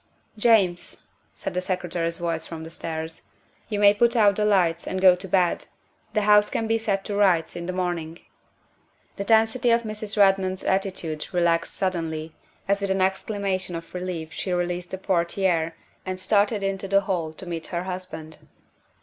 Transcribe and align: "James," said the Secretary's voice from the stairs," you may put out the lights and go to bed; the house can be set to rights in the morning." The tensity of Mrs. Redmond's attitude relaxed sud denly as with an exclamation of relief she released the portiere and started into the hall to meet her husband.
"James," 0.55 1.03
said 1.35 1.53
the 1.53 1.61
Secretary's 1.61 2.17
voice 2.17 2.43
from 2.47 2.63
the 2.63 2.71
stairs," 2.71 3.29
you 3.69 3.77
may 3.77 3.93
put 3.93 4.15
out 4.15 4.35
the 4.35 4.43
lights 4.45 4.87
and 4.87 4.99
go 4.99 5.15
to 5.15 5.27
bed; 5.27 5.67
the 6.13 6.23
house 6.23 6.49
can 6.49 6.65
be 6.65 6.79
set 6.79 7.05
to 7.05 7.13
rights 7.15 7.55
in 7.55 7.67
the 7.67 7.71
morning." 7.71 8.17
The 9.17 9.23
tensity 9.25 9.69
of 9.69 9.83
Mrs. 9.83 10.17
Redmond's 10.17 10.63
attitude 10.63 11.27
relaxed 11.31 11.75
sud 11.75 11.93
denly 11.93 12.31
as 12.67 12.81
with 12.81 12.89
an 12.89 12.99
exclamation 12.99 13.75
of 13.75 13.93
relief 13.93 14.33
she 14.33 14.51
released 14.51 14.89
the 14.89 14.97
portiere 14.97 15.73
and 16.03 16.19
started 16.19 16.63
into 16.63 16.87
the 16.87 17.01
hall 17.01 17.31
to 17.33 17.45
meet 17.45 17.67
her 17.67 17.83
husband. 17.83 18.39